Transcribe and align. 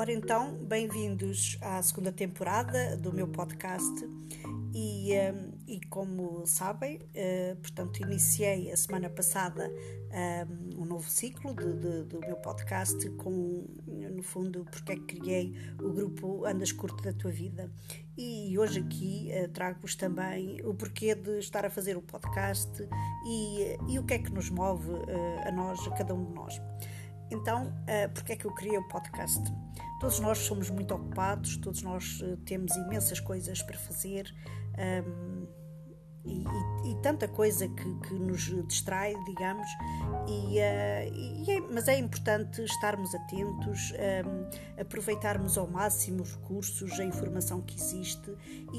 Ora 0.00 0.12
então, 0.12 0.54
bem-vindos 0.54 1.58
à 1.60 1.82
segunda 1.82 2.10
temporada 2.10 2.96
do 2.96 3.12
meu 3.12 3.28
podcast 3.28 4.02
e, 4.72 5.10
um, 5.12 5.52
e 5.68 5.78
como 5.78 6.46
sabem, 6.46 6.96
uh, 6.96 7.56
portanto, 7.56 8.00
iniciei 8.00 8.72
a 8.72 8.76
semana 8.78 9.10
passada 9.10 9.70
um, 10.48 10.80
um 10.80 10.84
novo 10.86 11.06
ciclo 11.06 11.54
de, 11.54 11.70
de, 11.74 12.04
do 12.04 12.18
meu 12.20 12.36
podcast 12.36 13.10
com, 13.10 13.66
no 13.86 14.22
fundo, 14.22 14.64
porque 14.70 14.92
é 14.92 14.96
que 14.96 15.02
criei 15.02 15.54
o 15.78 15.92
grupo 15.92 16.46
Andas 16.46 16.72
Curto 16.72 17.04
da 17.04 17.12
Tua 17.12 17.30
Vida. 17.30 17.70
E 18.16 18.58
hoje 18.58 18.80
aqui 18.80 19.28
uh, 19.34 19.48
trago-vos 19.50 19.96
também 19.96 20.62
o 20.64 20.72
porquê 20.72 21.14
de 21.14 21.40
estar 21.40 21.66
a 21.66 21.68
fazer 21.68 21.98
o 21.98 22.02
podcast 22.02 22.70
e, 23.26 23.76
e 23.86 23.98
o 23.98 24.02
que 24.06 24.14
é 24.14 24.18
que 24.18 24.32
nos 24.32 24.48
move 24.48 24.92
uh, 24.92 25.46
a 25.46 25.52
nós, 25.52 25.86
a 25.86 25.90
cada 25.90 26.14
um 26.14 26.24
de 26.24 26.32
nós. 26.32 26.58
Então, 27.30 27.68
uh, 27.68 28.12
porque 28.12 28.32
é 28.32 28.36
que 28.36 28.44
eu 28.44 28.54
criei 28.54 28.78
o 28.78 28.88
podcast? 28.88 29.40
Todos 30.00 30.18
nós 30.20 30.38
somos 30.38 30.70
muito 30.70 30.94
ocupados, 30.94 31.56
todos 31.58 31.82
nós 31.82 32.20
uh, 32.20 32.36
temos 32.38 32.74
imensas 32.76 33.20
coisas 33.20 33.62
para 33.62 33.78
fazer 33.78 34.34
um, 35.06 35.46
e, 36.24 36.44
e, 36.44 36.92
e, 36.92 36.94
tanta 37.02 37.26
coisa 37.26 37.66
que, 37.66 37.94
que, 38.00 38.14
nos 38.14 38.42
distrai, 38.68 39.14
digamos, 39.24 39.66
e, 40.28 40.58
uh, 40.58 41.14
e 41.14 41.50
é, 41.50 41.60
mas 41.72 41.88
é 41.88 41.98
importante 41.98 42.62
estarmos 42.62 43.14
atentos, 43.14 43.92
um, 43.92 44.80
aproveitarmos 44.80 45.56
ao 45.56 45.66
máximo 45.66 46.22
os 46.22 46.36
recursos, 46.36 47.00
a 47.00 47.04
informação 47.04 47.62
que 47.62 47.74
existe 47.74 48.30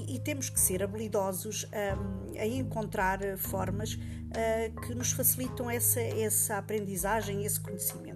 e, 0.08 0.20
temos 0.20 0.50
que 0.50 0.60
ser 0.60 0.84
habilidosos 0.84 1.66
um, 1.66 2.40
a 2.40 2.46
encontrar 2.46 3.20
formas 3.38 3.94
uh, 3.94 4.82
que 4.82 4.94
nos 4.94 5.12
facilitam 5.12 5.70
essa, 5.70 6.00
essa 6.00 6.58
aprendizagem, 6.58 7.44
esse 7.44 7.60
conhecimento. 7.60 8.11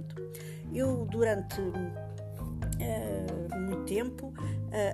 Eu, 0.76 1.06
durante 1.06 1.62
tempo, 3.96 4.34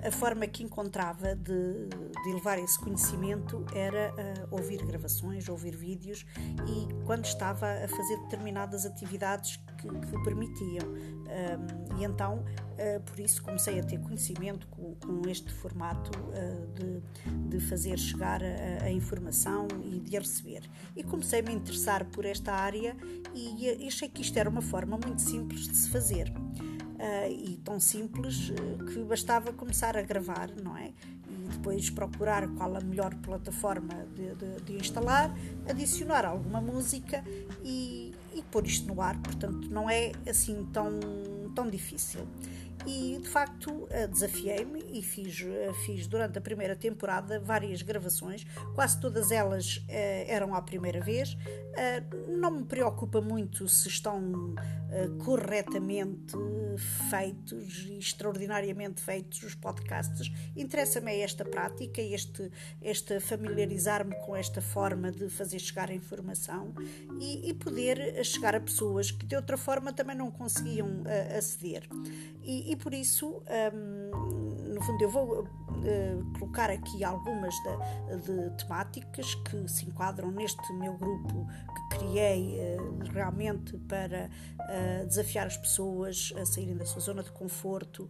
a 0.06 0.12
forma 0.12 0.46
que 0.46 0.62
encontrava 0.62 1.34
de, 1.34 1.88
de 1.88 2.32
levar 2.32 2.56
esse 2.58 2.78
conhecimento 2.78 3.64
era 3.74 4.14
ouvir 4.50 4.84
gravações, 4.84 5.48
ouvir 5.48 5.74
vídeos 5.76 6.24
e 6.68 7.04
quando 7.04 7.24
estava 7.24 7.66
a 7.66 7.88
fazer 7.88 8.16
determinadas 8.22 8.86
atividades 8.86 9.56
que, 9.56 9.88
que 9.88 10.16
o 10.16 10.22
permitiam. 10.22 10.86
E 11.98 12.04
então, 12.04 12.44
uh, 12.44 13.00
por 13.04 13.18
isso, 13.18 13.42
comecei 13.42 13.80
a 13.80 13.82
ter 13.82 13.98
conhecimento 14.00 14.66
com, 14.68 14.94
com 14.94 15.28
este 15.28 15.52
formato 15.52 16.10
de, 16.74 17.02
de, 17.48 17.60
fazer 17.66 17.98
chegar 17.98 18.42
a, 18.42 18.84
a, 18.84 18.90
informação 18.90 19.66
e 19.84 19.98
de 19.98 20.16
a 20.16 20.20
receber. 20.20 20.62
E 20.96 21.02
comecei-me 21.02 21.50
a 21.50 21.52
interessar 21.52 22.04
por 22.06 22.24
esta 22.24 22.52
área 22.52 22.96
e 23.34 23.86
achei 23.86 24.08
que 24.08 24.22
isto 24.22 24.38
era 24.38 24.48
uma 24.48 24.62
forma 24.62 24.98
muito 24.98 25.22
simples 25.22 25.68
de 25.68 25.76
se 25.76 25.90
fazer. 25.90 26.32
Uh, 27.02 27.32
e 27.32 27.56
tão 27.64 27.80
simples 27.80 28.50
uh, 28.50 28.84
que 28.84 29.02
bastava 29.02 29.52
começar 29.52 29.96
a 29.96 30.02
gravar, 30.02 30.50
não 30.62 30.76
é? 30.76 30.92
E 31.28 31.48
depois 31.50 31.90
procurar 31.90 32.46
qual 32.54 32.76
a 32.76 32.80
melhor 32.80 33.12
plataforma 33.16 34.06
de, 34.14 34.36
de, 34.36 34.60
de 34.64 34.72
instalar, 34.74 35.36
adicionar 35.68 36.24
alguma 36.24 36.60
música 36.60 37.24
e, 37.64 38.14
e 38.32 38.42
pôr 38.52 38.64
isto 38.68 38.86
no 38.86 39.02
ar. 39.02 39.20
Portanto, 39.20 39.68
não 39.68 39.90
é 39.90 40.12
assim 40.28 40.64
tão, 40.72 41.00
tão 41.56 41.68
difícil 41.68 42.20
e 42.86 43.18
de 43.20 43.28
facto 43.28 43.86
eh, 43.90 44.06
desafiei-me 44.06 44.84
e 44.92 45.02
fiz, 45.02 45.40
eh, 45.42 45.72
fiz 45.84 46.06
durante 46.06 46.38
a 46.38 46.40
primeira 46.40 46.74
temporada 46.74 47.38
várias 47.38 47.80
gravações, 47.82 48.44
quase 48.74 49.00
todas 49.00 49.30
elas 49.30 49.84
eh, 49.88 50.26
eram 50.28 50.54
à 50.54 50.62
primeira 50.62 51.00
vez. 51.00 51.36
não 52.28 52.50
me 52.50 52.64
preocupa 52.64 53.20
muito 53.20 53.66
se 53.68 53.88
estão 53.88 54.54
corretamente 55.24 56.34
feitos 57.08 57.86
e 57.88 57.98
extraordinariamente 57.98 59.00
feitos 59.00 59.42
os 59.42 59.54
podcasts. 59.54 60.30
Interessa-me 60.54 61.18
esta 61.20 61.46
prática, 61.46 62.02
este, 62.02 62.50
este 62.82 63.18
familiarizar-me 63.20 64.14
com 64.16 64.36
esta 64.36 64.60
forma 64.60 65.10
de 65.10 65.30
fazer 65.30 65.58
chegar 65.60 65.88
a 65.88 65.94
informação 65.94 66.74
e, 67.18 67.48
e, 67.48 67.54
poder 67.54 68.22
chegar 68.22 68.54
a 68.54 68.60
pessoas 68.60 69.10
que 69.10 69.24
de 69.24 69.34
outra 69.34 69.56
forma 69.56 69.94
também 69.94 70.16
não 70.16 70.30
conseguiam 70.30 71.04
aceder. 71.38 71.88
E, 72.42 72.71
e 72.72 72.76
por 72.76 72.94
isso, 72.94 73.42
um, 73.74 74.72
no 74.72 74.80
fundo, 74.80 75.02
eu 75.02 75.10
vou 75.10 75.42
uh, 75.42 76.38
colocar 76.38 76.70
aqui 76.70 77.04
algumas 77.04 77.54
de, 77.54 78.16
de, 78.22 78.56
temáticas 78.56 79.34
que 79.34 79.68
se 79.68 79.84
enquadram 79.84 80.30
neste 80.30 80.72
meu 80.72 80.94
grupo 80.94 81.46
que 81.90 81.98
criei 81.98 82.56
uh, 82.58 83.12
realmente 83.12 83.76
para 83.76 84.30
uh, 84.58 85.06
desafiar 85.06 85.48
as 85.48 85.58
pessoas 85.58 86.32
a 86.40 86.46
saírem 86.46 86.74
da 86.74 86.86
sua 86.86 87.02
zona 87.02 87.22
de 87.22 87.30
conforto, 87.30 88.08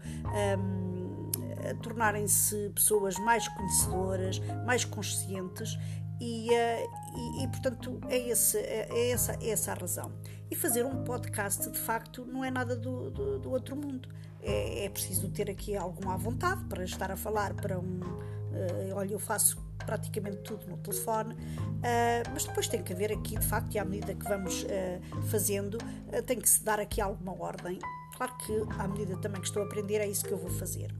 um, 0.56 1.28
a 1.68 1.74
tornarem-se 1.82 2.70
pessoas 2.72 3.18
mais 3.18 3.48
conhecedoras, 3.48 4.38
mais 4.64 4.84
conscientes 4.84 5.76
e, 6.20 6.50
e, 6.52 7.42
e, 7.42 7.48
portanto 7.48 8.00
é, 8.08 8.16
esse, 8.28 8.58
é, 8.58 8.86
é, 8.88 9.10
essa, 9.10 9.32
é 9.40 9.50
essa 9.50 9.72
a 9.72 9.74
razão. 9.74 10.12
E 10.48 10.54
fazer 10.54 10.86
um 10.86 11.02
podcast 11.02 11.68
de 11.68 11.78
facto 11.78 12.24
não 12.24 12.44
é 12.44 12.50
nada 12.50 12.76
do, 12.76 13.10
do, 13.10 13.38
do 13.40 13.50
outro 13.50 13.74
mundo 13.74 14.08
é, 14.42 14.84
é 14.84 14.88
preciso 14.88 15.28
ter 15.30 15.48
aqui 15.48 15.76
alguma 15.76 16.16
vontade 16.16 16.64
para 16.64 16.84
estar 16.84 17.10
a 17.10 17.16
falar 17.16 17.54
para 17.54 17.78
um. 17.78 18.00
Uh, 18.00 18.94
olha, 18.94 19.12
eu 19.12 19.18
faço 19.18 19.56
praticamente 19.78 20.38
tudo 20.38 20.66
no 20.66 20.76
telefone, 20.76 21.34
uh, 21.34 22.30
mas 22.32 22.44
depois 22.44 22.68
tem 22.68 22.82
que 22.82 22.92
haver 22.92 23.12
aqui, 23.12 23.38
de 23.38 23.46
facto, 23.46 23.74
e 23.74 23.78
à 23.78 23.84
medida 23.84 24.14
que 24.14 24.24
vamos 24.24 24.64
uh, 24.64 25.22
fazendo, 25.28 25.78
tem 26.26 26.38
que 26.38 26.48
se 26.48 26.62
dar 26.62 26.78
aqui 26.78 27.00
alguma 27.00 27.32
ordem. 27.40 27.78
Claro 28.16 28.36
que, 28.38 28.52
à 28.78 28.86
medida 28.86 29.16
também 29.16 29.40
que 29.40 29.46
estou 29.46 29.62
a 29.62 29.66
aprender, 29.66 29.98
é 30.00 30.06
isso 30.06 30.24
que 30.24 30.32
eu 30.32 30.38
vou 30.38 30.50
fazer. 30.50 30.94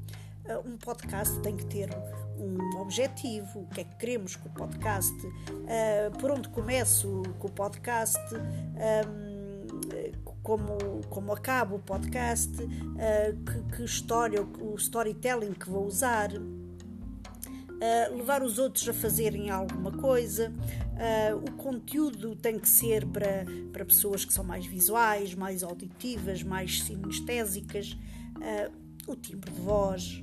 um 0.64 0.76
podcast 0.78 1.38
tem 1.40 1.56
que 1.56 1.66
ter 1.66 1.90
um 2.38 2.80
objetivo, 2.80 3.60
o 3.60 3.66
que 3.66 3.82
é 3.82 3.84
que 3.84 3.96
queremos 3.96 4.34
com 4.34 4.48
o 4.48 4.52
podcast, 4.52 5.14
por 6.18 6.30
onde 6.30 6.48
começo 6.48 7.22
com 7.38 7.48
o 7.48 7.52
podcast. 7.52 8.18
Um, 8.34 9.31
como, 10.42 11.00
como 11.08 11.32
acaba 11.32 11.76
o 11.76 11.78
podcast, 11.78 12.50
uh, 12.62 13.44
que, 13.44 13.76
que, 13.76 13.84
história, 13.84 14.42
o 14.42 14.74
storytelling 14.76 15.52
que 15.52 15.70
vou 15.70 15.86
usar, 15.86 16.32
uh, 16.32 18.16
levar 18.16 18.42
os 18.42 18.58
outros 18.58 18.88
a 18.88 18.92
fazerem 18.92 19.50
alguma 19.50 19.92
coisa. 19.92 20.52
Uh, 20.92 21.36
o 21.36 21.52
conteúdo 21.52 22.34
tem 22.34 22.58
que 22.58 22.68
ser 22.68 23.06
para, 23.06 23.44
para 23.72 23.84
pessoas 23.84 24.24
que 24.24 24.32
são 24.32 24.44
mais 24.44 24.66
visuais, 24.66 25.34
mais 25.34 25.62
auditivas, 25.62 26.42
mais 26.42 26.82
sinestésicas, 26.82 27.96
o 29.06 29.14
timbre 29.14 29.50
de 29.52 29.60
voz, 29.60 30.22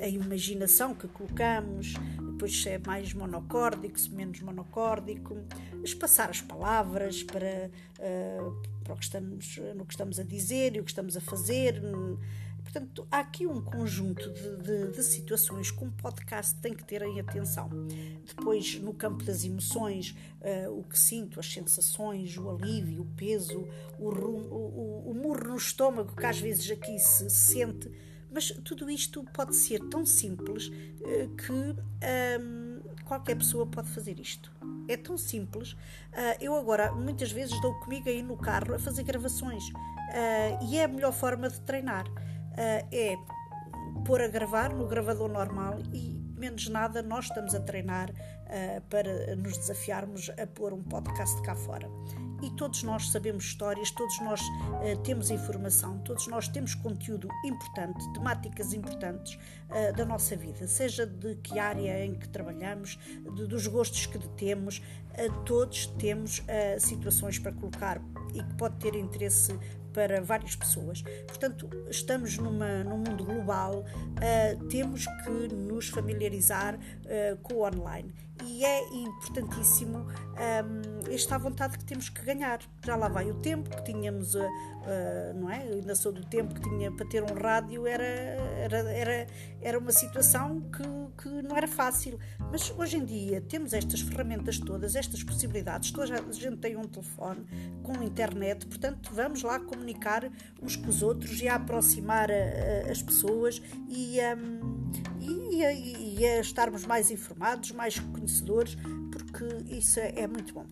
a 0.00 0.08
imaginação 0.08 0.94
que 0.94 1.08
colocamos, 1.08 1.94
depois 2.36 2.62
se 2.62 2.68
é 2.68 2.78
mais 2.78 3.14
monocórdico, 3.14 3.98
se 3.98 4.10
menos 4.10 4.40
monocórdico, 4.42 5.38
espaçar 5.82 6.28
as 6.28 6.42
palavras 6.42 7.22
para, 7.22 7.70
uh, 7.98 8.62
para 8.84 8.92
o 8.92 8.96
que 8.96 9.04
estamos, 9.04 9.58
no 9.74 9.86
que 9.86 9.94
estamos 9.94 10.20
a 10.20 10.22
dizer 10.22 10.76
e 10.76 10.80
o 10.80 10.84
que 10.84 10.90
estamos 10.90 11.16
a 11.16 11.20
fazer. 11.20 11.80
Portanto, 12.62 13.06
há 13.10 13.20
aqui 13.20 13.46
um 13.46 13.62
conjunto 13.62 14.30
de, 14.34 14.56
de, 14.56 14.92
de, 14.92 15.02
situações 15.02 15.70
que 15.70 15.82
um 15.82 15.90
podcast 15.90 16.54
tem 16.56 16.74
que 16.74 16.84
ter 16.84 17.00
em 17.00 17.18
atenção. 17.18 17.70
Depois, 18.26 18.78
no 18.80 18.92
campo 18.92 19.24
das 19.24 19.42
emoções, 19.42 20.14
uh, 20.42 20.78
o 20.78 20.82
que 20.82 20.98
sinto, 20.98 21.40
as 21.40 21.50
sensações, 21.50 22.36
o 22.36 22.50
alívio, 22.50 23.00
o 23.00 23.06
peso, 23.16 23.66
o, 23.98 24.10
rum, 24.10 24.42
o, 24.50 25.06
o, 25.06 25.10
o 25.10 25.14
murro 25.14 25.48
no 25.48 25.56
estômago 25.56 26.14
que 26.14 26.26
às 26.26 26.38
vezes 26.38 26.70
aqui 26.70 26.98
se 26.98 27.30
sente 27.30 27.90
mas 28.36 28.50
tudo 28.62 28.90
isto 28.90 29.24
pode 29.32 29.56
ser 29.56 29.80
tão 29.88 30.04
simples 30.04 30.68
uh, 30.68 31.28
que 31.36 31.74
qualquer 33.06 33.34
pessoa 33.34 33.66
pode 33.66 33.88
fazer 33.88 34.20
isto. 34.20 34.52
É 34.86 34.94
tão 34.94 35.16
simples. 35.16 35.72
Uh, 35.72 36.36
eu 36.38 36.54
agora 36.54 36.92
muitas 36.92 37.32
vezes 37.32 37.58
dou 37.62 37.72
comigo 37.80 38.10
aí 38.10 38.22
no 38.22 38.36
carro 38.36 38.74
a 38.74 38.78
fazer 38.78 39.04
gravações 39.04 39.66
uh, 39.70 40.64
e 40.68 40.76
é 40.76 40.84
a 40.84 40.88
melhor 40.88 41.14
forma 41.14 41.48
de 41.48 41.58
treinar. 41.62 42.04
é 42.92 43.16
pôr 44.04 44.20
a 44.20 44.28
gravar 44.28 44.70
no 44.70 44.86
gravador 44.86 45.30
normal 45.30 45.78
e 45.90 46.20
menos 46.36 46.68
nada 46.68 47.02
nós 47.02 47.24
estamos 47.24 47.54
a 47.54 47.60
treinar 47.60 48.12
para 48.90 49.34
nos 49.36 49.56
desafiarmos 49.56 50.30
a 50.30 50.46
pôr 50.46 50.74
um 50.74 50.82
podcast 50.82 51.40
cá 51.42 51.54
fora 51.54 51.88
e 52.46 52.50
todos 52.50 52.84
nós 52.84 53.10
sabemos 53.10 53.44
histórias, 53.44 53.90
todos 53.90 54.20
nós 54.20 54.40
uh, 54.40 54.96
temos 55.02 55.30
informação, 55.30 55.98
todos 55.98 56.28
nós 56.28 56.46
temos 56.46 56.76
conteúdo 56.76 57.28
importante, 57.44 58.12
temáticas 58.12 58.72
importantes 58.72 59.34
uh, 59.34 59.96
da 59.96 60.04
nossa 60.04 60.36
vida, 60.36 60.68
seja 60.68 61.04
de 61.04 61.34
que 61.36 61.58
área 61.58 62.04
em 62.04 62.14
que 62.14 62.28
trabalhamos, 62.28 62.98
de, 63.34 63.46
dos 63.46 63.66
gostos 63.66 64.06
que 64.06 64.18
temos, 64.36 64.78
uh, 64.78 65.42
todos 65.44 65.86
temos 65.86 66.42
situações 66.78 67.38
para 67.38 67.52
colocar 67.52 68.00
e 68.32 68.42
que 68.42 68.54
pode 68.54 68.76
ter 68.76 68.94
interesse 68.94 69.58
para 69.96 70.20
várias 70.20 70.54
pessoas. 70.54 71.00
Portanto, 71.26 71.70
estamos 71.88 72.36
numa, 72.36 72.84
num 72.84 72.98
mundo 72.98 73.24
global, 73.24 73.82
uh, 73.82 74.64
temos 74.66 75.06
que 75.06 75.54
nos 75.54 75.88
familiarizar 75.88 76.74
uh, 76.74 77.36
com 77.42 77.54
o 77.54 77.66
online. 77.66 78.12
E 78.44 78.64
é 78.64 78.88
importantíssimo 78.92 79.98
um, 79.98 81.12
esta 81.12 81.38
vontade 81.38 81.78
que 81.78 81.84
temos 81.84 82.08
que 82.10 82.22
ganhar. 82.22 82.60
Já 82.84 82.94
lá 82.94 83.08
vai 83.08 83.30
o 83.30 83.34
tempo 83.34 83.70
que 83.70 83.84
tínhamos, 83.84 84.34
uh, 84.34 84.48
não 85.34 85.50
é? 85.50 85.62
Ainda 85.62 85.94
sou 85.94 86.12
do 86.12 86.22
tempo 86.24 86.54
que 86.54 86.60
tinha 86.60 86.92
para 86.92 87.06
ter 87.06 87.22
um 87.22 87.34
rádio, 87.34 87.86
era, 87.86 88.04
era, 88.04 88.78
era, 88.90 89.26
era 89.62 89.78
uma 89.78 89.90
situação 89.90 90.60
que, 90.60 91.22
que 91.22 91.28
não 91.42 91.56
era 91.56 91.66
fácil. 91.66 92.18
Mas 92.52 92.70
hoje 92.76 92.98
em 92.98 93.04
dia 93.04 93.40
temos 93.40 93.72
estas 93.72 94.00
ferramentas 94.00 94.58
todas, 94.58 94.94
estas 94.94 95.22
possibilidades, 95.22 95.90
toda 95.90 96.14
a 96.14 96.32
gente 96.32 96.58
tem 96.58 96.76
um 96.76 96.84
telefone 96.84 97.46
com 97.82 98.02
internet, 98.02 98.66
portanto 98.66 99.10
vamos 99.14 99.42
lá 99.42 99.58
uns 100.62 100.76
com 100.76 100.88
os 100.88 101.02
outros 101.02 101.40
e 101.40 101.48
a 101.48 101.56
aproximar 101.56 102.30
a, 102.30 102.34
a, 102.34 102.90
as 102.90 103.02
pessoas 103.02 103.62
e, 103.88 104.18
um, 104.36 104.90
e, 105.20 105.62
e, 105.62 106.20
e 106.20 106.26
a 106.26 106.40
estarmos 106.40 106.86
mais 106.86 107.10
informados, 107.10 107.72
mais 107.72 107.98
conhecedores 107.98 108.76
porque 109.10 109.74
isso 109.74 110.00
é, 110.00 110.20
é 110.20 110.26
muito 110.26 110.54
bom. 110.54 110.66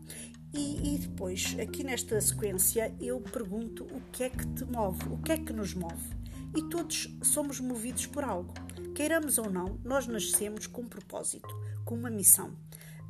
E, 0.53 0.95
e, 0.95 0.99
depois, 0.99 1.57
aqui 1.61 1.83
nesta 1.83 2.21
sequência, 2.21 2.95
eu 3.01 3.21
pergunto 3.21 3.85
o 3.85 4.01
que 4.13 4.23
é 4.23 4.31
que 4.31 4.47
te 4.55 4.65
move, 4.65 5.09
o 5.11 5.19
que 5.19 5.33
é 5.33 5.37
que 5.37 5.53
nos 5.53 5.75
move. 5.75 6.15
E 6.57 6.63
todos 6.69 7.13
somos 7.23 7.59
movidos 7.59 8.07
por 8.07 8.23
algo. 8.23 8.55
Queiramos 8.95 9.39
ou 9.39 9.51
não, 9.51 9.81
nós 9.85 10.07
nascemos 10.07 10.69
com 10.69 10.83
um 10.83 10.87
propósito, 10.87 11.49
com 11.85 11.97
uma 11.97 12.11
missão. 12.11 12.53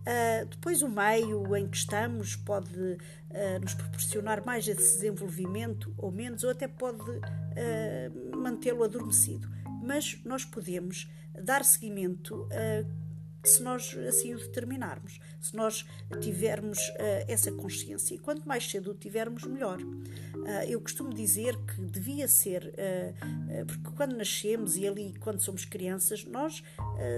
Uh, 0.05 0.45
depois, 0.47 0.83
o 0.83 0.89
meio 0.89 1.56
em 1.56 1.67
que 1.67 1.79
estamos 1.79 2.37
pode 2.37 2.79
uh, 2.79 3.61
nos 3.62 3.73
proporcionar 3.73 4.45
mais 4.45 4.69
esse 4.69 4.97
desenvolvimento 4.97 5.95
ou 5.97 6.12
menos, 6.12 6.45
ou 6.45 6.51
até 6.51 6.69
pode 6.69 7.01
uh, 7.11 8.37
mantê-lo 8.37 8.85
adormecido. 8.85 9.49
Mas 9.83 10.21
nós 10.25 10.45
podemos 10.45 11.11
dar 11.43 11.65
seguimento 11.65 12.49
se 13.45 13.62
nós 13.62 13.95
assim 14.09 14.35
o 14.35 14.39
determinarmos, 14.39 15.21
se 15.41 15.55
nós 15.55 15.85
tivermos 16.23 16.79
essa 17.29 17.53
consciência. 17.53 18.15
E 18.15 18.19
quanto 18.19 18.49
mais 18.49 18.71
cedo 18.71 18.93
o 18.93 18.95
tivermos, 18.95 19.45
melhor. 19.45 19.79
Uh, 20.35 20.65
eu 20.69 20.81
costumo 20.81 21.13
dizer 21.15 21.57
que 21.65 21.81
devia 21.81 22.27
ser, 22.27 22.75
uh, 22.75 23.67
porque 23.67 23.91
quando 23.97 24.17
nascemos 24.17 24.77
e 24.77 24.87
ali 24.87 25.15
quando 25.21 25.41
somos 25.41 25.65
crianças, 25.65 26.25
nós 26.25 26.63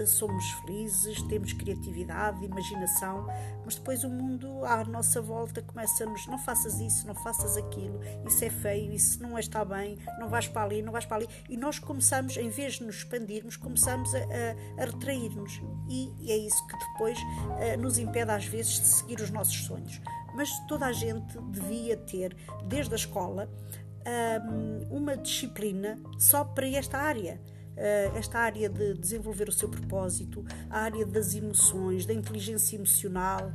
somos 0.07 0.45
felizes, 0.61 1.21
temos 1.23 1.53
criatividade, 1.53 2.45
imaginação, 2.45 3.27
mas 3.65 3.75
depois 3.75 4.05
o 4.05 4.09
mundo 4.09 4.65
à 4.65 4.85
nossa 4.85 5.21
volta 5.21 5.63
começa-nos: 5.63 6.27
não 6.27 6.39
faças 6.39 6.81
isso, 6.81 7.07
não 7.07 7.15
faças 7.15 7.57
aquilo, 7.57 8.01
isso 8.27 8.45
é 8.45 8.51
feio, 8.51 8.93
isso 8.93 9.23
não 9.23 9.39
está 9.39 9.65
bem, 9.65 9.99
não 10.19 10.29
vais 10.29 10.49
para 10.49 10.63
ali, 10.63 10.83
não 10.83 10.93
vais 10.93 11.05
para 11.05 11.17
ali. 11.19 11.29
E 11.49 11.57
nós 11.57 11.79
começamos, 11.79 12.37
em 12.37 12.49
vez 12.49 12.75
de 12.75 12.85
nos 12.85 12.97
expandirmos, 12.97 13.57
começamos 13.57 14.15
a, 14.15 14.19
a, 14.19 14.83
a 14.83 14.87
retrair-nos. 14.87 15.61
E 15.89 16.33
é 16.33 16.37
isso 16.37 16.67
que 16.67 16.79
depois 16.79 17.19
nos 17.79 17.99
impede 17.99 18.31
às 18.31 18.45
vezes 18.47 18.81
de 18.81 18.87
seguir 18.87 19.21
os 19.21 19.31
nossos 19.31 19.65
sonhos. 19.65 20.01
Mas 20.37 20.51
toda 20.69 20.87
a 20.87 20.93
gente 20.93 21.39
devia 21.51 21.97
ter, 21.97 22.37
desde 22.69 22.93
a 22.93 22.97
escola, 22.97 23.49
um, 24.51 24.97
uma 24.97 25.17
disciplina 25.17 25.99
só 26.19 26.45
para 26.45 26.69
esta 26.69 26.99
área. 26.99 27.41
Uh, 27.77 28.17
esta 28.17 28.39
área 28.39 28.71
de 28.71 28.95
desenvolver 28.95 29.51
o 29.51 29.53
seu 29.53 29.69
propósito, 29.69 30.43
a 30.71 30.81
área 30.81 31.05
das 31.05 31.35
emoções, 31.35 32.07
da 32.07 32.15
inteligência 32.15 32.77
emocional, 32.77 33.53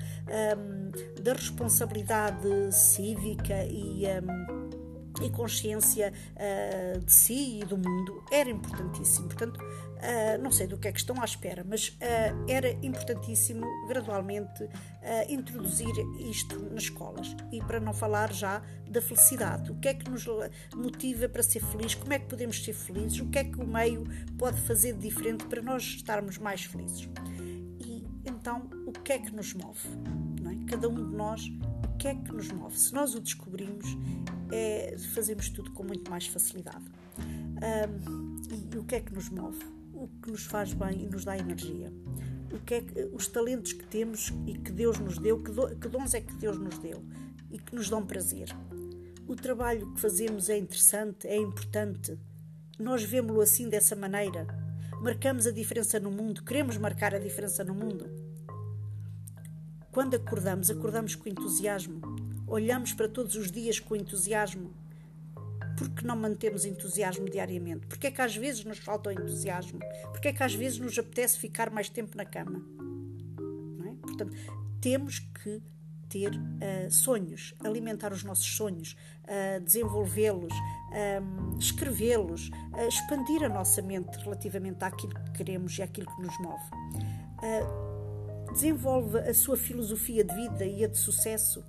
um, 0.57 0.91
da 1.23 1.33
responsabilidade 1.33 2.47
cívica 2.71 3.63
e. 3.65 4.03
E 5.21 5.29
consciência 5.29 6.11
uh, 6.35 6.99
de 6.99 7.11
si 7.11 7.59
e 7.61 7.65
do 7.65 7.77
mundo 7.77 8.23
era 8.31 8.49
importantíssimo. 8.49 9.27
Portanto, 9.27 9.57
uh, 9.59 10.41
não 10.41 10.51
sei 10.51 10.67
do 10.67 10.77
que 10.77 10.87
é 10.87 10.91
que 10.91 10.99
estão 10.99 11.21
à 11.21 11.25
espera, 11.25 11.63
mas 11.67 11.89
uh, 11.89 12.49
era 12.49 12.71
importantíssimo 12.85 13.65
gradualmente 13.87 14.67
introduzir 15.29 15.91
isto 16.19 16.59
nas 16.71 16.83
escolas. 16.83 17.35
E 17.51 17.59
para 17.61 17.79
não 17.79 17.93
falar 17.93 18.31
já 18.31 18.61
da 18.87 19.01
felicidade, 19.01 19.71
o 19.71 19.75
que 19.75 19.87
é 19.87 19.93
que 19.93 20.09
nos 20.09 20.27
motiva 20.75 21.27
para 21.27 21.41
ser 21.41 21.59
feliz, 21.59 21.95
como 21.95 22.13
é 22.13 22.19
que 22.19 22.27
podemos 22.27 22.63
ser 22.63 22.73
felizes, 22.73 23.19
o 23.19 23.27
que 23.27 23.39
é 23.39 23.43
que 23.43 23.59
o 23.59 23.65
meio 23.65 24.03
pode 24.37 24.61
fazer 24.61 24.93
de 24.93 25.11
diferente 25.11 25.45
para 25.45 25.61
nós 25.61 25.83
estarmos 25.83 26.37
mais 26.37 26.63
felizes. 26.63 27.09
E 27.79 28.05
então, 28.25 28.69
o 28.85 28.91
que 28.91 29.13
é 29.13 29.19
que 29.19 29.33
nos 29.33 29.53
move? 29.53 29.87
Cada 30.67 30.87
um 30.87 31.09
de 31.09 31.15
nós 31.15 31.51
o 31.93 31.97
que 31.97 32.07
é 32.07 32.15
que 32.15 32.31
nos 32.31 32.51
move? 32.51 32.77
Se 32.77 32.93
nós 32.93 33.13
o 33.13 33.19
descobrimos, 33.19 33.85
é, 34.51 34.95
fazemos 35.13 35.49
tudo 35.49 35.71
com 35.71 35.83
muito 35.83 36.09
mais 36.09 36.27
facilidade. 36.27 36.83
Um, 37.19 38.41
e, 38.49 38.75
e, 38.75 38.77
o 38.77 38.83
que 38.83 38.95
é 38.95 38.99
que 39.01 39.13
nos 39.13 39.29
move? 39.29 39.59
O 39.93 40.07
que 40.21 40.31
nos 40.31 40.45
faz 40.45 40.73
bem 40.73 41.03
e 41.03 41.07
nos 41.07 41.25
dá 41.25 41.37
energia. 41.37 41.91
O 42.51 42.59
que 42.59 42.73
é 42.75 42.81
que, 42.81 43.09
os 43.13 43.27
talentos 43.27 43.73
que 43.73 43.85
temos 43.85 44.33
e 44.47 44.53
que 44.57 44.71
Deus 44.71 44.97
nos 44.99 45.17
deu, 45.17 45.41
que, 45.41 45.51
do, 45.51 45.75
que 45.75 45.87
dons 45.87 46.13
é 46.13 46.21
que 46.21 46.33
Deus 46.35 46.57
nos 46.57 46.77
deu 46.79 47.03
e 47.51 47.59
que 47.59 47.75
nos 47.75 47.89
dão 47.89 48.05
prazer. 48.05 48.49
O 49.27 49.35
trabalho 49.35 49.93
que 49.93 50.01
fazemos 50.01 50.49
é 50.49 50.57
interessante, 50.57 51.27
é 51.27 51.37
importante. 51.37 52.17
Nós 52.79 53.03
vemos-lo 53.03 53.41
assim 53.41 53.69
dessa 53.69 53.95
maneira. 53.95 54.47
Marcamos 55.01 55.47
a 55.47 55.51
diferença 55.51 55.99
no 55.99 56.11
mundo, 56.11 56.43
queremos 56.43 56.77
marcar 56.77 57.13
a 57.13 57.19
diferença 57.19 57.63
no 57.63 57.73
mundo. 57.73 58.09
Quando 59.91 60.15
acordamos, 60.15 60.69
acordamos 60.69 61.15
com 61.15 61.29
entusiasmo 61.29 62.01
olhamos 62.51 62.91
para 62.93 63.07
todos 63.07 63.35
os 63.35 63.51
dias 63.51 63.79
com 63.79 63.95
entusiasmo. 63.95 64.73
Por 65.77 65.89
que 65.89 66.05
não 66.05 66.15
mantemos 66.15 66.65
entusiasmo 66.65 67.29
diariamente? 67.29 67.87
Porque 67.87 68.07
é 68.07 68.11
que 68.11 68.21
às 68.21 68.35
vezes 68.35 68.63
nos 68.65 68.77
falta 68.77 69.09
o 69.09 69.13
entusiasmo? 69.13 69.79
Porque 70.11 70.27
é 70.27 70.33
que 70.33 70.43
às 70.43 70.53
vezes 70.53 70.77
nos 70.77 70.97
apetece 70.99 71.39
ficar 71.39 71.71
mais 71.71 71.89
tempo 71.89 72.15
na 72.15 72.25
cama? 72.25 72.61
É? 73.87 73.95
Portanto, 74.01 74.35
temos 74.81 75.19
que 75.19 75.63
ter 76.09 76.31
uh, 76.33 76.91
sonhos, 76.91 77.55
alimentar 77.63 78.11
os 78.11 78.21
nossos 78.21 78.45
sonhos, 78.45 78.97
uh, 79.23 79.61
desenvolvê-los, 79.61 80.53
um, 80.53 81.57
escrevê-los, 81.57 82.49
uh, 82.49 82.87
expandir 82.87 83.43
a 83.43 83.49
nossa 83.49 83.81
mente 83.81 84.17
relativamente 84.17 84.83
àquilo 84.83 85.13
que 85.13 85.31
queremos 85.31 85.77
e 85.77 85.81
àquilo 85.81 86.13
que 86.13 86.21
nos 86.21 86.37
move. 86.39 87.90
Desenvolve 88.51 89.17
a 89.19 89.33
sua 89.33 89.57
filosofia 89.57 90.23
de 90.23 90.33
vida 90.35 90.65
e 90.65 90.83
a 90.83 90.87
de 90.87 90.97
sucesso 90.97 91.63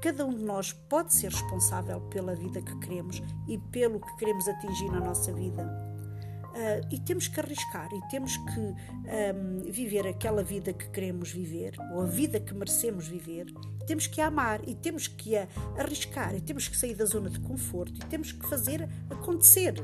Cada 0.00 0.24
um 0.24 0.34
de 0.34 0.42
nós 0.42 0.72
pode 0.72 1.12
ser 1.12 1.30
responsável 1.30 2.00
pela 2.08 2.34
vida 2.34 2.62
que 2.62 2.74
queremos 2.78 3.22
e 3.46 3.58
pelo 3.58 4.00
que 4.00 4.16
queremos 4.16 4.48
atingir 4.48 4.90
na 4.90 4.98
nossa 4.98 5.30
vida. 5.30 5.62
Uh, 5.62 6.88
e 6.90 6.98
temos 6.98 7.28
que 7.28 7.38
arriscar 7.38 7.88
e 7.92 8.08
temos 8.08 8.36
que 8.38 8.60
um, 8.60 9.70
viver 9.70 10.06
aquela 10.06 10.42
vida 10.42 10.72
que 10.72 10.88
queremos 10.88 11.30
viver 11.30 11.74
ou 11.92 12.00
a 12.00 12.06
vida 12.06 12.40
que 12.40 12.54
merecemos 12.54 13.06
viver. 13.06 13.46
Temos 13.86 14.06
que 14.06 14.22
amar 14.22 14.66
e 14.66 14.74
temos 14.74 15.06
que 15.06 15.36
arriscar 15.76 16.34
e 16.34 16.40
temos 16.40 16.66
que 16.66 16.76
sair 16.76 16.94
da 16.94 17.04
zona 17.04 17.28
de 17.28 17.38
conforto 17.40 18.00
e 18.02 18.06
temos 18.06 18.32
que 18.32 18.48
fazer 18.48 18.88
acontecer. 19.10 19.74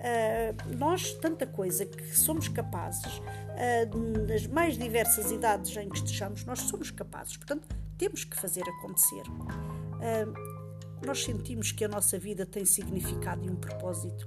Uh, 0.00 0.78
nós, 0.78 1.12
tanta 1.12 1.46
coisa 1.46 1.84
que 1.84 2.16
somos 2.16 2.48
capazes, 2.48 3.18
uh, 3.18 4.26
nas 4.26 4.46
mais 4.46 4.78
diversas 4.78 5.30
idades 5.30 5.76
em 5.76 5.90
que 5.90 5.98
estejamos, 5.98 6.44
nós 6.44 6.60
somos 6.60 6.90
capazes. 6.90 7.36
Portanto, 7.36 7.68
temos 7.98 8.24
que 8.24 8.34
fazer 8.34 8.62
acontecer. 8.62 9.22
Uh, 9.28 10.60
nós 11.04 11.22
sentimos 11.22 11.70
que 11.70 11.84
a 11.84 11.88
nossa 11.88 12.18
vida 12.18 12.46
tem 12.46 12.64
significado 12.64 13.44
e 13.44 13.50
um 13.50 13.56
propósito. 13.56 14.26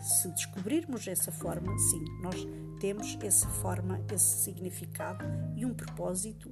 Se 0.00 0.28
descobrirmos 0.28 1.06
essa 1.06 1.30
forma, 1.30 1.76
sim, 1.78 2.04
nós 2.20 2.46
temos 2.80 3.16
essa 3.22 3.48
forma, 3.48 4.00
esse 4.12 4.42
significado 4.42 5.24
e 5.54 5.64
um 5.64 5.72
propósito, 5.72 6.50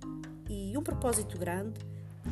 e 0.48 0.76
um 0.78 0.82
propósito 0.82 1.38
grande, 1.38 1.80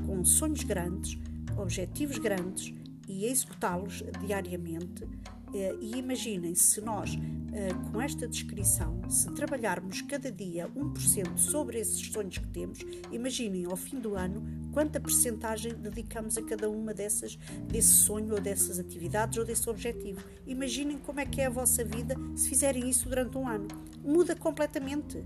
com 0.06 0.24
sonhos 0.24 0.62
grandes, 0.62 1.18
objetivos 1.56 2.18
grandes 2.18 2.72
e 3.08 3.26
executá-los 3.26 4.02
diariamente 4.20 5.06
e 5.80 5.96
imaginem 5.96 6.54
se 6.54 6.80
nós, 6.80 7.18
eh, 7.52 7.68
com 7.90 8.00
esta 8.00 8.26
descrição, 8.26 9.00
se 9.08 9.30
trabalharmos 9.32 10.00
cada 10.02 10.32
dia 10.32 10.68
1% 10.74 11.38
sobre 11.38 11.78
esses 11.78 12.00
sonhos 12.10 12.38
que 12.38 12.48
temos, 12.48 12.80
imaginem 13.10 13.66
ao 13.66 13.76
fim 13.76 14.00
do 14.00 14.14
ano 14.14 14.42
quanta 14.72 14.98
percentagem 14.98 15.74
dedicamos 15.74 16.38
a 16.38 16.42
cada 16.42 16.70
uma 16.70 16.94
dessas, 16.94 17.36
desse 17.68 17.92
sonho 17.92 18.34
ou 18.34 18.40
dessas 18.40 18.78
atividades 18.78 19.38
ou 19.38 19.44
desse 19.44 19.68
objetivo. 19.68 20.24
Imaginem 20.46 20.98
como 20.98 21.20
é 21.20 21.26
que 21.26 21.40
é 21.40 21.46
a 21.46 21.50
vossa 21.50 21.84
vida 21.84 22.14
se 22.34 22.48
fizerem 22.48 22.88
isso 22.88 23.08
durante 23.08 23.36
um 23.36 23.46
ano. 23.46 23.68
Muda 24.02 24.34
completamente. 24.34 25.22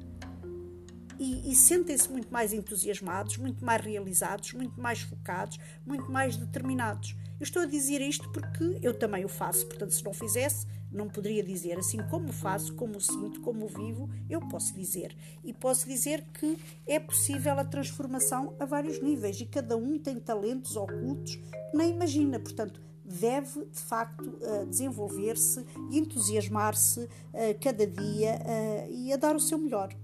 E, 1.19 1.51
e 1.51 1.55
sentem-se 1.55 2.11
muito 2.11 2.33
mais 2.33 2.53
entusiasmados, 2.53 3.37
muito 3.37 3.65
mais 3.65 3.85
realizados, 3.85 4.53
muito 4.53 4.81
mais 4.81 5.01
focados, 5.01 5.59
muito 5.85 6.11
mais 6.11 6.37
determinados. 6.37 7.17
Eu 7.39 7.45
estou 7.45 7.63
a 7.63 7.67
dizer 7.67 8.01
isto 8.01 8.31
porque 8.31 8.79
eu 8.83 8.95
também 8.95 9.25
o 9.25 9.29
faço, 9.29 9.67
portanto, 9.67 9.93
se 9.93 10.05
não 10.05 10.15
fizesse, 10.15 10.67
não 10.91 11.09
poderia 11.09 11.43
dizer. 11.43 11.79
Assim 11.79 11.99
como 12.09 12.33
faço, 12.33 12.75
como 12.75 13.01
sinto, 13.01 13.41
como 13.41 13.67
vivo, 13.69 14.09
eu 14.29 14.41
posso 14.41 14.75
dizer. 14.75 15.17
E 15.45 15.53
posso 15.53 15.87
dizer 15.87 16.25
que 16.33 16.59
é 16.87 16.99
possível 16.99 17.59
a 17.59 17.65
transformação 17.65 18.55
a 18.59 18.65
vários 18.65 19.03
níveis 19.03 19.41
e 19.41 19.47
cada 19.47 19.77
um 19.77 19.99
tem 19.99 20.19
talentos 20.19 20.77
ocultos 20.77 21.37
que 21.37 21.77
nem 21.77 21.91
imagina. 21.91 22.39
Portanto, 22.41 22.81
deve 23.05 23.67
de 23.67 23.81
facto 23.81 24.39
eh, 24.43 24.65
desenvolver-se 24.65 25.65
e 25.91 25.99
entusiasmar-se 25.99 27.09
eh, 27.33 27.55
cada 27.55 27.87
dia 27.87 28.41
eh, 28.45 28.89
e 28.91 29.13
a 29.13 29.17
dar 29.17 29.37
o 29.37 29.41
seu 29.41 29.59
melhor. 29.59 29.95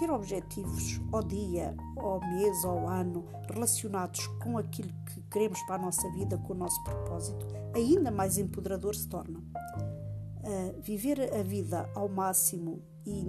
Ter 0.00 0.10
objetivos 0.10 0.98
ao 1.12 1.22
dia, 1.22 1.76
ao 1.98 2.20
mês, 2.20 2.64
ao 2.64 2.88
ano, 2.88 3.26
relacionados 3.52 4.26
com 4.42 4.56
aquilo 4.56 4.88
que 5.04 5.20
queremos 5.30 5.60
para 5.64 5.74
a 5.74 5.78
nossa 5.78 6.10
vida, 6.12 6.38
com 6.38 6.54
o 6.54 6.56
nosso 6.56 6.82
propósito, 6.82 7.46
ainda 7.74 8.10
mais 8.10 8.38
empoderador 8.38 8.94
se 8.94 9.06
torna. 9.06 9.38
Uh, 9.38 10.80
viver 10.80 11.34
a 11.34 11.42
vida 11.42 11.86
ao 11.94 12.08
máximo 12.08 12.82
e, 13.04 13.28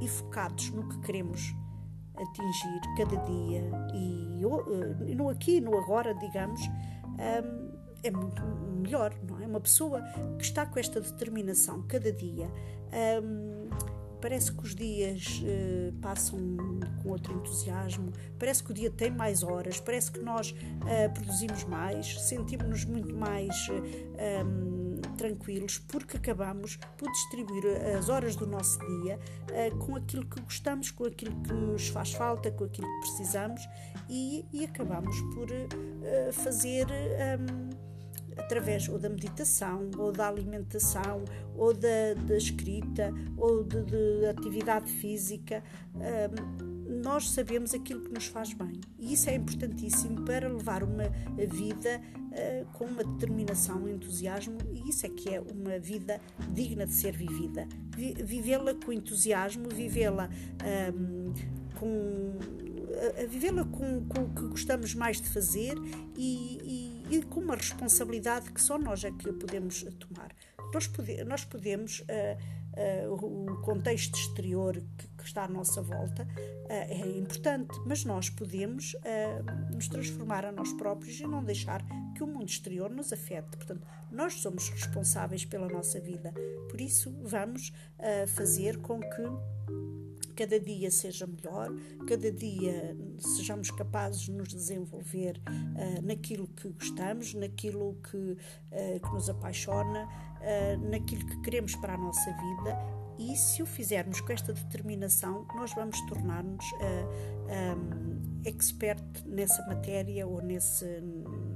e, 0.00 0.08
focados 0.08 0.70
no 0.70 0.88
que 0.88 0.98
queremos 1.02 1.54
atingir 2.16 2.80
cada 2.96 3.16
dia 3.24 3.70
e, 3.94 4.44
uh, 4.44 5.14
no 5.16 5.28
aqui 5.28 5.60
no 5.60 5.78
agora, 5.78 6.12
digamos, 6.14 6.60
um, 6.66 7.78
é 8.02 8.10
muito 8.10 8.42
melhor, 8.80 9.14
não 9.22 9.40
é? 9.40 9.46
Uma 9.46 9.60
pessoa 9.60 10.02
que 10.36 10.44
está 10.44 10.66
com 10.66 10.80
esta 10.80 11.00
determinação 11.00 11.84
cada 11.86 12.12
dia. 12.12 12.50
Um, 13.22 13.68
parece 14.20 14.52
que 14.52 14.62
os 14.62 14.74
dias 14.74 15.42
uh, 15.42 15.92
passam 16.00 16.38
com 17.02 17.10
outro 17.10 17.34
entusiasmo, 17.34 18.12
parece 18.38 18.62
que 18.62 18.70
o 18.70 18.74
dia 18.74 18.90
tem 18.90 19.10
mais 19.10 19.42
horas, 19.42 19.80
parece 19.80 20.10
que 20.10 20.20
nós 20.20 20.50
uh, 20.50 21.12
produzimos 21.12 21.64
mais, 21.64 22.20
sentimos-nos 22.22 22.84
muito 22.84 23.14
mais 23.14 23.68
uh, 23.68 24.44
um, 24.44 25.00
tranquilos 25.16 25.78
porque 25.78 26.16
acabamos 26.16 26.76
por 26.96 27.10
distribuir 27.10 27.64
as 27.96 28.08
horas 28.08 28.36
do 28.36 28.46
nosso 28.46 28.78
dia 28.78 29.18
com 29.78 29.96
aquilo 29.96 30.24
que 30.26 30.40
gostamos, 30.40 30.90
com 30.90 31.04
aquilo 31.04 31.34
que 31.42 31.52
nos 31.52 31.88
faz 31.88 32.12
falta, 32.12 32.50
com 32.50 32.64
aquilo 32.64 32.86
que 32.86 33.00
precisamos 33.00 33.60
e, 34.08 34.44
e 34.52 34.64
acabamos 34.64 35.20
por 35.34 35.48
fazer. 36.32 36.86
Um, 36.86 37.87
através 38.38 38.88
ou 38.88 38.98
da 38.98 39.08
meditação, 39.08 39.90
ou 39.98 40.12
da 40.12 40.28
alimentação, 40.28 41.24
ou 41.56 41.74
da, 41.74 42.14
da 42.26 42.36
escrita, 42.36 43.12
ou 43.36 43.64
de, 43.64 43.82
de 43.82 44.26
atividade 44.26 44.90
física, 44.90 45.62
um, 45.94 47.02
nós 47.02 47.30
sabemos 47.30 47.74
aquilo 47.74 48.00
que 48.00 48.12
nos 48.12 48.26
faz 48.26 48.52
bem. 48.54 48.80
E 48.98 49.12
isso 49.12 49.28
é 49.28 49.34
importantíssimo 49.34 50.24
para 50.24 50.48
levar 50.48 50.82
uma 50.82 51.04
vida 51.48 52.00
uh, 52.16 52.64
com 52.72 52.84
uma 52.86 53.04
determinação, 53.04 53.84
um 53.84 53.88
entusiasmo, 53.88 54.58
e 54.72 54.88
isso 54.88 55.04
é 55.04 55.08
que 55.08 55.34
é 55.34 55.40
uma 55.40 55.78
vida 55.78 56.20
digna 56.50 56.86
de 56.86 56.94
ser 56.94 57.16
vivida. 57.16 57.68
Vivê-la 57.96 58.74
com 58.74 58.92
entusiasmo, 58.92 59.68
vivê-la 59.68 60.30
um, 60.94 61.34
com 61.78 62.38
a, 62.98 63.26
vivê-la 63.26 63.64
com, 63.64 64.04
com, 64.06 64.22
o 64.22 64.34
que 64.34 64.48
gostamos 64.48 64.94
mais 64.94 65.20
de 65.20 65.28
fazer 65.28 65.74
e, 66.16 66.58
e, 66.64 66.97
e, 67.10 67.22
com 67.22 67.40
uma 67.40 67.56
responsabilidade 67.56 68.52
que 68.52 68.60
só 68.60 68.78
nós 68.78 69.04
é 69.04 69.10
que 69.10 69.32
podemos 69.32 69.82
tomar. 69.98 70.34
Nós, 70.72 70.86
pode, 70.86 71.24
nós 71.24 71.44
podemos, 71.44 72.00
uh, 72.00 73.06
uh, 73.06 73.52
o 73.52 73.60
contexto 73.62 74.14
exterior 74.18 74.74
que, 74.74 75.08
que, 75.16 75.24
está 75.24 75.44
à 75.44 75.48
nossa 75.48 75.80
volta 75.80 76.24
uh, 76.24 76.68
é 76.68 77.18
importante, 77.18 77.78
mas 77.86 78.04
nós 78.04 78.28
podemos 78.28 78.94
nos 79.72 79.88
transformar 79.88 80.44
a 80.44 80.52
nós 80.52 80.72
próprios 80.74 81.18
e 81.20 81.26
não 81.26 81.42
deixar 81.42 81.82
que 82.14 82.22
o 82.22 82.26
mundo 82.26 82.48
exterior 82.48 82.90
nos 82.90 83.12
afete. 83.12 83.56
Portanto, 83.56 83.86
nós 84.10 84.34
somos 84.34 84.68
responsáveis 84.68 85.44
pela 85.44 85.68
nossa 85.68 86.00
vida. 86.00 86.32
Por 86.70 86.80
isso, 86.80 87.14
vamos 87.22 87.72
fazer 88.34 88.78
com 88.78 89.00
que 89.00 89.22
cada 90.38 90.60
dia 90.60 90.88
seja 90.88 91.26
melhor, 91.26 91.68
cada 92.06 92.30
dia 92.30 92.96
sejamos 93.18 93.72
capazes 93.72 94.20
de 94.20 94.30
nos 94.30 94.46
desenvolver 94.46 95.36
uh, 95.38 96.00
naquilo 96.06 96.46
que 96.46 96.68
gostamos, 96.68 97.34
naquilo 97.34 98.00
que, 98.08 98.16
uh, 98.16 99.00
que 99.02 99.12
nos 99.12 99.28
apaixona, 99.28 100.04
uh, 100.06 100.90
naquilo 100.90 101.26
que 101.26 101.40
queremos 101.40 101.74
para 101.74 101.94
a 101.94 101.98
nossa 101.98 102.30
vida. 102.30 102.78
E 103.18 103.36
se 103.36 103.60
o 103.64 103.66
fizermos 103.66 104.20
com 104.20 104.32
esta 104.32 104.52
determinação, 104.52 105.44
nós 105.56 105.74
vamos 105.74 106.00
tornar-nos 106.02 106.64
um, 106.64 108.44
expert 108.44 109.02
nessa 109.26 109.60
matéria 109.66 110.24
ou 110.24 110.40
nesse, 110.40 111.02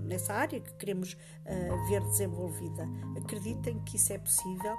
nessa 0.05 0.35
área 0.35 0.61
que 0.61 0.73
queremos 0.75 1.15
uh, 1.15 1.89
ver 1.89 2.01
desenvolvida. 2.03 2.89
Acreditem 3.17 3.81
que 3.81 3.97
isso 3.97 4.13
é 4.13 4.19
possível 4.19 4.77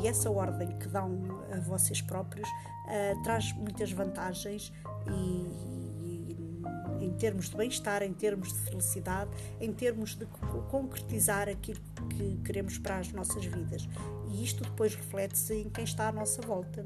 e 0.00 0.06
essa 0.06 0.30
ordem 0.30 0.76
que 0.78 0.88
dão 0.88 1.42
a 1.52 1.60
vocês 1.60 2.00
próprios 2.00 2.48
uh, 2.48 3.22
traz 3.22 3.52
muitas 3.52 3.92
vantagens 3.92 4.72
e, 5.06 7.04
em 7.04 7.12
termos 7.16 7.50
de 7.50 7.56
bem-estar, 7.56 8.02
em 8.02 8.12
termos 8.12 8.52
de 8.52 8.58
felicidade, 8.60 9.30
em 9.60 9.72
termos 9.72 10.14
de 10.14 10.26
concretizar 10.70 11.48
aquilo 11.48 11.80
que 12.10 12.40
queremos 12.44 12.78
para 12.78 12.98
as 12.98 13.12
nossas 13.12 13.44
vidas. 13.44 13.88
E 14.32 14.44
isto 14.44 14.64
depois 14.64 14.94
reflete-se 14.94 15.54
em 15.54 15.70
quem 15.70 15.84
está 15.84 16.08
à 16.08 16.12
nossa 16.12 16.40
volta, 16.42 16.82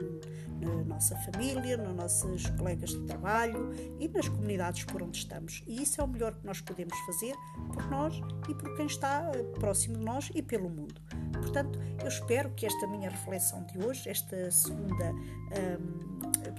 na 0.60 0.84
nossa 0.84 1.16
família, 1.16 1.76
nos 1.76 1.94
nossos 1.94 2.50
colegas 2.50 2.90
de 2.90 3.00
trabalho 3.04 3.70
e 3.98 4.08
nas 4.08 4.28
comunidades 4.28 4.84
por 4.84 5.02
onde 5.02 5.18
estamos. 5.18 5.62
E 5.66 5.82
isso 5.82 6.00
é 6.00 6.04
o 6.04 6.08
melhor 6.08 6.34
que 6.34 6.44
nós 6.46 6.60
podemos 6.60 6.96
fazer 7.06 7.34
por 7.72 7.88
nós 7.90 8.14
e 8.48 8.54
por 8.54 8.76
quem 8.76 8.86
está 8.86 9.30
eh, 9.34 9.42
próximo 9.58 9.98
de 9.98 10.04
nós 10.04 10.30
e 10.34 10.42
pelo 10.42 10.68
mundo. 10.68 11.00
Portanto, 11.32 11.78
eu 12.00 12.08
espero 12.08 12.50
que 12.50 12.66
esta 12.66 12.86
minha 12.86 13.10
reflexão 13.10 13.64
de 13.64 13.78
hoje, 13.78 14.08
esta 14.08 14.50
segunda. 14.50 15.12
Um, 15.12 16.16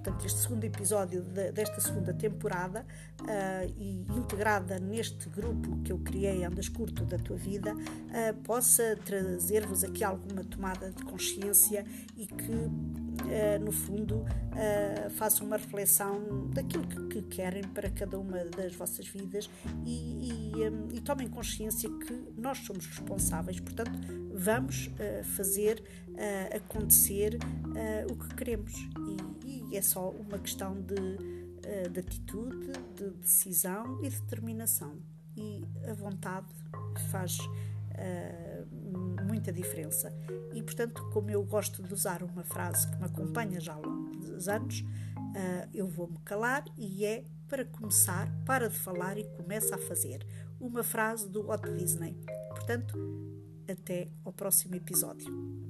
portanto, 0.07 0.25
este 0.25 0.39
segundo 0.39 0.63
episódio 0.63 1.21
de, 1.21 1.51
desta 1.51 1.81
segunda 1.81 2.13
temporada 2.13 2.85
uh, 3.21 3.73
e 3.77 4.05
integrada 4.17 4.79
neste 4.79 5.27
grupo 5.29 5.81
que 5.81 5.91
eu 5.91 5.99
criei, 5.99 6.43
Andas 6.43 6.69
Curto 6.69 7.03
da 7.05 7.17
Tua 7.17 7.35
Vida, 7.35 7.73
uh, 7.73 8.33
possa 8.43 8.97
trazer-vos 9.03 9.83
aqui 9.83 10.03
alguma 10.03 10.43
tomada 10.43 10.76
de 10.95 11.03
consciência 11.03 11.85
e 12.15 12.25
que 12.25 12.69
Uh, 13.17 13.63
no 13.65 13.71
fundo, 13.71 14.17
uh, 14.19 15.09
façam 15.09 15.45
uma 15.47 15.57
reflexão 15.57 16.47
daquilo 16.51 16.87
que, 16.87 17.07
que, 17.07 17.21
querem 17.23 17.63
para 17.63 17.89
cada 17.89 18.17
uma 18.17 18.45
das 18.45 18.75
vossas 18.75 19.07
vidas 19.07 19.49
e, 19.85 20.51
e, 20.55 20.69
um, 20.69 20.87
e 20.93 21.01
tomem 21.01 21.27
consciência 21.27 21.89
que 21.89 22.13
nós 22.37 22.59
somos 22.59 22.85
responsáveis, 22.85 23.59
portanto, 23.59 23.91
vamos 24.33 24.89
fazer 25.35 25.83
acontecer 26.55 27.37
o 28.09 28.15
que 28.15 28.35
queremos. 28.35 28.73
E, 29.43 29.65
e 29.71 29.75
é 29.75 29.81
só 29.81 30.11
uma 30.11 30.37
questão 30.37 30.79
de, 30.81 31.89
de 31.89 31.99
atitude, 31.99 32.71
de 32.95 33.09
decisão 33.19 33.99
e 34.03 34.09
determinação. 34.09 34.95
E 35.35 35.63
a 35.89 35.93
vontade 35.93 36.47
faz 37.11 37.37
uh, 37.97 39.25
muita 39.25 39.51
diferença. 39.51 40.13
E, 40.53 40.61
portanto, 40.61 41.09
como 41.11 41.29
eu 41.29 41.43
gosto 41.43 41.83
de 41.83 41.93
usar 41.93 42.23
uma 42.23 42.43
frase 42.43 42.89
que 42.89 42.97
me 42.97 43.05
acompanha 43.05 43.59
já 43.59 43.73
ao 43.73 43.81
longo 43.81 44.11
dos 44.17 44.47
anos, 44.47 44.81
uh, 44.81 45.69
eu 45.73 45.87
vou-me 45.87 46.17
calar 46.19 46.63
e 46.77 47.05
é 47.05 47.25
para 47.47 47.65
começar, 47.65 48.31
para 48.45 48.69
de 48.69 48.77
falar 48.77 49.17
e 49.17 49.23
começa 49.23 49.75
a 49.75 49.77
fazer. 49.77 50.25
Uma 50.59 50.83
frase 50.83 51.29
do 51.29 51.43
Walt 51.43 51.63
Disney. 51.77 52.17
Portanto, 52.49 52.97
até 53.69 54.09
ao 54.25 54.33
próximo 54.33 54.75
episódio. 54.75 55.66